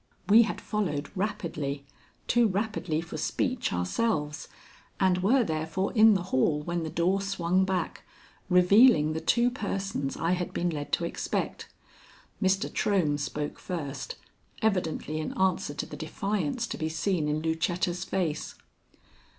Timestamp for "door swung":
6.89-7.65